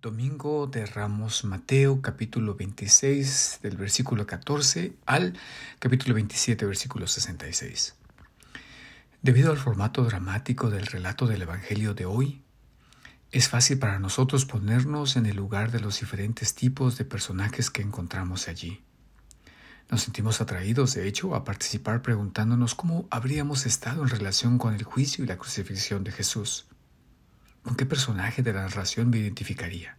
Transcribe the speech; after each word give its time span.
Domingo 0.00 0.68
de 0.68 0.86
Ramos 0.86 1.42
Mateo 1.42 2.00
capítulo 2.00 2.54
26 2.54 3.58
del 3.62 3.76
versículo 3.76 4.28
14 4.28 4.92
al 5.06 5.36
capítulo 5.80 6.14
27 6.14 6.66
versículo 6.66 7.08
66. 7.08 7.96
Debido 9.22 9.50
al 9.50 9.58
formato 9.58 10.04
dramático 10.04 10.70
del 10.70 10.86
relato 10.86 11.26
del 11.26 11.42
Evangelio 11.42 11.94
de 11.94 12.06
hoy, 12.06 12.44
es 13.32 13.48
fácil 13.48 13.80
para 13.80 13.98
nosotros 13.98 14.44
ponernos 14.44 15.16
en 15.16 15.26
el 15.26 15.34
lugar 15.34 15.72
de 15.72 15.80
los 15.80 15.98
diferentes 15.98 16.54
tipos 16.54 16.96
de 16.96 17.04
personajes 17.04 17.68
que 17.68 17.82
encontramos 17.82 18.46
allí. 18.46 18.84
Nos 19.90 20.02
sentimos 20.02 20.40
atraídos, 20.40 20.94
de 20.94 21.08
hecho, 21.08 21.34
a 21.34 21.42
participar 21.42 22.02
preguntándonos 22.02 22.76
cómo 22.76 23.08
habríamos 23.10 23.66
estado 23.66 24.04
en 24.04 24.10
relación 24.10 24.58
con 24.58 24.74
el 24.74 24.84
juicio 24.84 25.24
y 25.24 25.26
la 25.26 25.38
crucifixión 25.38 26.04
de 26.04 26.12
Jesús. 26.12 26.67
¿Con 27.62 27.76
qué 27.76 27.86
personaje 27.86 28.42
de 28.42 28.52
la 28.52 28.62
narración 28.62 29.10
me 29.10 29.18
identificaría? 29.18 29.96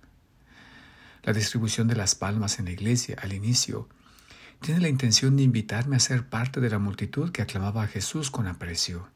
La 1.23 1.34
distribución 1.34 1.88
de 1.88 1.96
las 1.96 2.15
palmas 2.15 2.60
en 2.60 2.65
la 2.65 2.71
iglesia 2.71 3.18
al 3.21 3.34
inicio 3.34 3.89
tiene 4.61 4.82
la 4.82 4.89
intención 4.89 5.38
de 5.38 5.43
invitarme 5.43 5.96
a 5.96 6.00
ser 6.00 6.28
parte 6.28 6.60
de 6.60 6.70
la 6.70 6.79
multitud 6.79 7.32
que 7.32 7.42
aclamaba 7.42 7.84
a 7.84 7.87
Jesús 7.87 8.32
con 8.32 8.48
aprecio. 8.48 9.07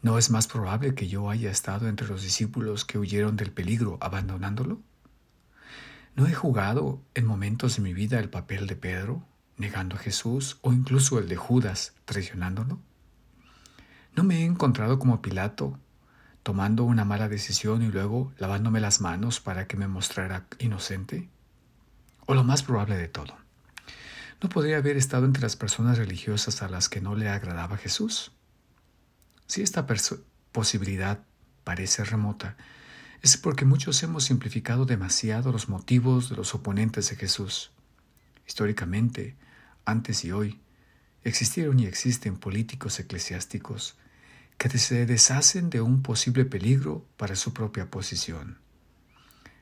¿No 0.00 0.18
es 0.18 0.30
más 0.30 0.46
probable 0.46 0.94
que 0.94 1.08
yo 1.08 1.28
haya 1.30 1.50
estado 1.50 1.88
entre 1.88 2.06
los 2.06 2.22
discípulos 2.22 2.84
que 2.84 2.98
huyeron 2.98 3.36
del 3.36 3.52
peligro 3.52 3.98
abandonándolo? 4.00 4.80
¿No 6.14 6.26
he 6.26 6.34
jugado 6.34 7.02
en 7.14 7.26
momentos 7.26 7.76
de 7.76 7.82
mi 7.82 7.94
vida 7.94 8.18
el 8.18 8.30
papel 8.30 8.66
de 8.66 8.76
Pedro, 8.76 9.24
negando 9.56 9.96
a 9.96 9.98
Jesús, 9.98 10.58
o 10.62 10.72
incluso 10.72 11.18
el 11.18 11.28
de 11.28 11.36
Judas, 11.36 11.94
traicionándolo? 12.04 12.80
¿No 14.14 14.24
me 14.24 14.38
he 14.38 14.44
encontrado 14.44 14.98
como 14.98 15.22
Pilato, 15.22 15.78
tomando 16.48 16.84
una 16.84 17.04
mala 17.04 17.28
decisión 17.28 17.82
y 17.82 17.88
luego 17.88 18.32
lavándome 18.38 18.80
las 18.80 19.02
manos 19.02 19.38
para 19.38 19.66
que 19.66 19.76
me 19.76 19.86
mostrara 19.86 20.46
inocente? 20.58 21.28
O 22.24 22.32
lo 22.32 22.42
más 22.42 22.62
probable 22.62 22.96
de 22.96 23.06
todo, 23.06 23.36
¿no 24.42 24.48
podría 24.48 24.78
haber 24.78 24.96
estado 24.96 25.26
entre 25.26 25.42
las 25.42 25.56
personas 25.56 25.98
religiosas 25.98 26.62
a 26.62 26.70
las 26.70 26.88
que 26.88 27.02
no 27.02 27.14
le 27.16 27.28
agradaba 27.28 27.76
Jesús? 27.76 28.32
Si 29.46 29.60
esta 29.60 29.86
posibilidad 30.50 31.22
parece 31.64 32.02
remota, 32.02 32.56
es 33.20 33.36
porque 33.36 33.66
muchos 33.66 34.02
hemos 34.02 34.24
simplificado 34.24 34.86
demasiado 34.86 35.52
los 35.52 35.68
motivos 35.68 36.30
de 36.30 36.36
los 36.36 36.54
oponentes 36.54 37.10
de 37.10 37.16
Jesús. 37.16 37.72
Históricamente, 38.46 39.36
antes 39.84 40.24
y 40.24 40.32
hoy, 40.32 40.62
existieron 41.24 41.78
y 41.78 41.84
existen 41.84 42.38
políticos 42.38 42.98
eclesiásticos 42.98 43.98
que 44.58 44.68
se 44.68 45.06
deshacen 45.06 45.70
de 45.70 45.80
un 45.80 46.02
posible 46.02 46.44
peligro 46.44 47.06
para 47.16 47.36
su 47.36 47.54
propia 47.54 47.90
posición. 47.90 48.58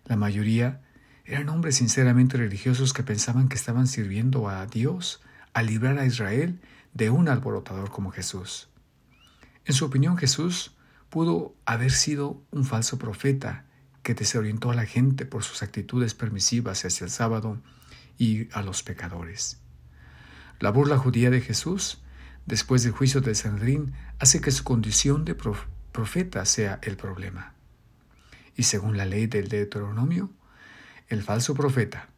La 0.06 0.16
mayoría 0.16 0.80
eran 1.26 1.48
hombres 1.50 1.76
sinceramente 1.76 2.38
religiosos 2.38 2.92
que 2.92 3.02
pensaban 3.02 3.48
que 3.48 3.56
estaban 3.56 3.86
sirviendo 3.86 4.48
a 4.48 4.64
Dios 4.66 5.20
al 5.52 5.66
librar 5.66 5.98
a 5.98 6.06
Israel 6.06 6.60
de 6.94 7.10
un 7.10 7.28
alborotador 7.28 7.90
como 7.90 8.10
Jesús. 8.10 8.68
En 9.66 9.74
su 9.74 9.84
opinión, 9.84 10.16
Jesús 10.16 10.76
pudo 11.10 11.54
haber 11.66 11.90
sido 11.90 12.42
un 12.50 12.64
falso 12.64 12.98
profeta 12.98 13.66
que 14.02 14.14
desorientó 14.14 14.70
a 14.70 14.74
la 14.74 14.86
gente 14.86 15.26
por 15.26 15.42
sus 15.42 15.62
actitudes 15.62 16.14
permisivas 16.14 16.84
hacia 16.84 17.04
el 17.04 17.10
sábado 17.10 17.60
y 18.16 18.48
a 18.52 18.62
los 18.62 18.82
pecadores. 18.82 19.60
La 20.60 20.70
burla 20.70 20.96
judía 20.96 21.28
de 21.28 21.40
Jesús 21.40 22.00
después 22.46 22.84
del 22.84 22.92
juicio 22.92 23.20
de 23.20 23.34
Sanedrín 23.34 23.92
hace 24.18 24.40
que 24.40 24.50
su 24.50 24.64
condición 24.64 25.24
de 25.24 25.34
profeta 25.34 26.44
sea 26.46 26.78
el 26.82 26.96
problema. 26.96 27.54
Y 28.56 28.62
según 28.62 28.96
la 28.96 29.04
ley 29.04 29.26
del 29.26 29.48
Deuteronomio, 29.48 30.30
el 31.08 31.22
falso 31.22 31.54
profeta 31.54 32.08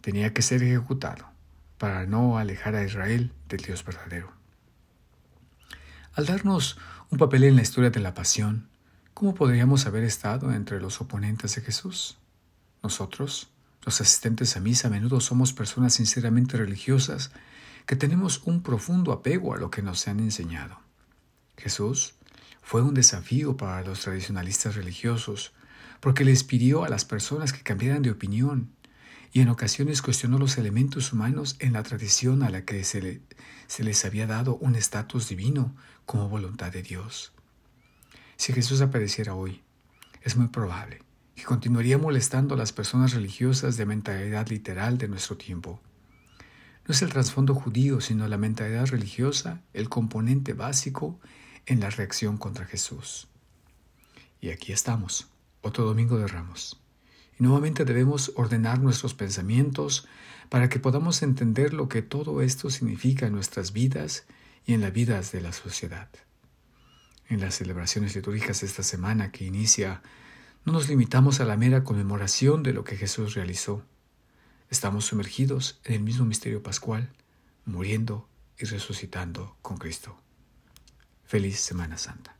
tenía 0.00 0.34
que 0.34 0.42
ser 0.42 0.62
ejecutado 0.62 1.26
para 1.78 2.06
no 2.06 2.38
alejar 2.38 2.74
a 2.74 2.84
Israel 2.84 3.32
del 3.48 3.60
Dios 3.60 3.84
verdadero. 3.84 4.32
Al 6.14 6.26
darnos 6.26 6.76
un 7.10 7.18
papel 7.18 7.44
en 7.44 7.56
la 7.56 7.62
historia 7.62 7.90
de 7.90 8.00
la 8.00 8.14
pasión, 8.14 8.68
¿cómo 9.14 9.34
podríamos 9.34 9.86
haber 9.86 10.02
estado 10.02 10.52
entre 10.52 10.80
los 10.80 11.00
oponentes 11.00 11.54
de 11.54 11.62
Jesús? 11.62 12.18
Nosotros, 12.82 13.48
los 13.84 14.00
asistentes 14.00 14.56
a 14.56 14.60
misa, 14.60 14.88
a 14.88 14.90
menudo 14.90 15.20
somos 15.20 15.52
personas 15.52 15.94
sinceramente 15.94 16.56
religiosas 16.56 17.30
que 17.88 17.96
tenemos 17.96 18.42
un 18.44 18.62
profundo 18.62 19.12
apego 19.12 19.54
a 19.54 19.56
lo 19.56 19.70
que 19.70 19.80
nos 19.80 20.08
han 20.08 20.20
enseñado. 20.20 20.78
Jesús 21.56 22.16
fue 22.60 22.82
un 22.82 22.92
desafío 22.92 23.56
para 23.56 23.82
los 23.82 24.00
tradicionalistas 24.00 24.76
religiosos 24.76 25.54
porque 26.00 26.22
les 26.26 26.44
pidió 26.44 26.84
a 26.84 26.90
las 26.90 27.06
personas 27.06 27.54
que 27.54 27.62
cambiaran 27.62 28.02
de 28.02 28.10
opinión 28.10 28.70
y 29.32 29.40
en 29.40 29.48
ocasiones 29.48 30.02
cuestionó 30.02 30.36
los 30.36 30.58
elementos 30.58 31.14
humanos 31.14 31.56
en 31.60 31.72
la 31.72 31.82
tradición 31.82 32.42
a 32.42 32.50
la 32.50 32.66
que 32.66 32.84
se, 32.84 33.22
se 33.68 33.84
les 33.84 34.04
había 34.04 34.26
dado 34.26 34.56
un 34.56 34.74
estatus 34.74 35.26
divino 35.26 35.74
como 36.04 36.28
voluntad 36.28 36.70
de 36.70 36.82
Dios. 36.82 37.32
Si 38.36 38.52
Jesús 38.52 38.82
apareciera 38.82 39.34
hoy, 39.34 39.62
es 40.20 40.36
muy 40.36 40.48
probable 40.48 40.98
que 41.34 41.44
continuaría 41.44 41.96
molestando 41.96 42.54
a 42.54 42.58
las 42.58 42.74
personas 42.74 43.14
religiosas 43.14 43.78
de 43.78 43.86
mentalidad 43.86 44.46
literal 44.48 44.98
de 44.98 45.08
nuestro 45.08 45.38
tiempo 45.38 45.80
no 46.88 46.94
es 46.94 47.02
el 47.02 47.10
trasfondo 47.10 47.54
judío, 47.54 48.00
sino 48.00 48.26
la 48.28 48.38
mentalidad 48.38 48.86
religiosa 48.86 49.60
el 49.74 49.90
componente 49.90 50.54
básico 50.54 51.20
en 51.66 51.80
la 51.80 51.90
reacción 51.90 52.38
contra 52.38 52.64
Jesús. 52.64 53.28
Y 54.40 54.48
aquí 54.48 54.72
estamos, 54.72 55.28
otro 55.60 55.84
domingo 55.84 56.16
de 56.16 56.26
ramos. 56.26 56.80
Y 57.38 57.42
nuevamente 57.42 57.84
debemos 57.84 58.32
ordenar 58.36 58.80
nuestros 58.80 59.12
pensamientos 59.12 60.08
para 60.48 60.70
que 60.70 60.80
podamos 60.80 61.22
entender 61.22 61.74
lo 61.74 61.90
que 61.90 62.00
todo 62.00 62.40
esto 62.40 62.70
significa 62.70 63.26
en 63.26 63.34
nuestras 63.34 63.74
vidas 63.74 64.24
y 64.64 64.72
en 64.72 64.80
las 64.80 64.94
vidas 64.94 65.30
de 65.30 65.42
la 65.42 65.52
sociedad. 65.52 66.08
En 67.28 67.40
las 67.40 67.56
celebraciones 67.56 68.16
litúrgicas 68.16 68.62
de 68.62 68.66
esta 68.66 68.82
semana 68.82 69.30
que 69.30 69.44
inicia, 69.44 70.00
no 70.64 70.72
nos 70.72 70.88
limitamos 70.88 71.40
a 71.40 71.44
la 71.44 71.58
mera 71.58 71.84
conmemoración 71.84 72.62
de 72.62 72.72
lo 72.72 72.82
que 72.82 72.96
Jesús 72.96 73.34
realizó, 73.34 73.84
Estamos 74.70 75.06
sumergidos 75.06 75.80
en 75.84 75.94
el 75.94 76.00
mismo 76.00 76.26
misterio 76.26 76.62
pascual, 76.62 77.10
muriendo 77.64 78.28
y 78.58 78.66
resucitando 78.66 79.56
con 79.62 79.78
Cristo. 79.78 80.20
Feliz 81.24 81.60
Semana 81.60 81.98
Santa. 81.98 82.37